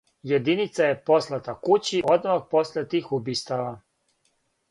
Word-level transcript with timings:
Јединица 0.29 0.85
је 0.87 0.95
послата 1.09 1.55
кући 1.67 2.01
одмах 2.15 2.41
после 2.55 2.85
тих 2.95 3.13
убистава. 3.19 3.69